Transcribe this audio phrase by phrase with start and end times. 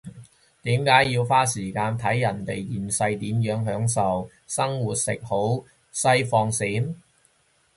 [0.63, 6.95] 點解要花時間睇人哋現世點樣享受生活食好西放閃？